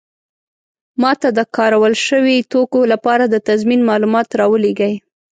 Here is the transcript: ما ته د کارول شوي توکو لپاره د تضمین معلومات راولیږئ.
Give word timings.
ما 1.01 1.11
ته 1.21 1.29
د 1.37 1.39
کارول 1.55 1.93
شوي 2.07 2.37
توکو 2.51 2.79
لپاره 2.93 3.23
د 3.27 3.35
تضمین 3.47 3.81
معلومات 3.89 4.27
راولیږئ. 4.39 4.93